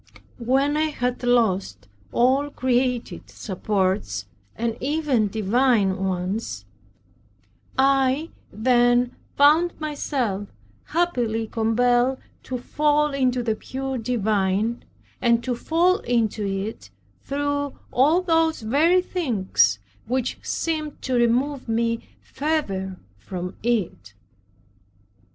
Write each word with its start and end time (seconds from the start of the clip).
When 0.39 0.77
I 0.77 0.87
had 0.89 1.21
lost 1.21 1.87
all 2.11 2.49
created 2.49 3.29
supports, 3.29 4.25
and 4.55 4.75
even 4.81 5.27
divine 5.27 6.03
ones, 6.03 6.65
I 7.77 8.31
then 8.51 9.15
found 9.37 9.79
myself 9.79 10.47
happily 10.85 11.45
compelled 11.45 12.17
to 12.41 12.57
fall 12.57 13.13
into 13.13 13.43
the 13.43 13.53
pure 13.53 13.99
divine, 13.99 14.85
and 15.21 15.43
to 15.43 15.53
fall 15.53 15.97
into 15.99 16.47
it 16.47 16.89
through 17.21 17.77
all 17.91 18.23
those 18.23 18.61
very 18.63 19.03
things 19.03 19.77
which 20.07 20.39
seemed 20.41 20.99
to 21.03 21.13
remove 21.13 21.69
me 21.69 22.09
further 22.23 22.97
from 23.19 23.55
it. 23.61 24.15